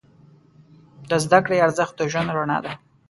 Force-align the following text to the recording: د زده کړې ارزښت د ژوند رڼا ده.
د 1.09 1.11
زده 1.23 1.39
کړې 1.45 1.57
ارزښت 1.65 1.93
د 1.97 2.01
ژوند 2.11 2.29
رڼا 2.37 2.57
ده. 2.65 2.71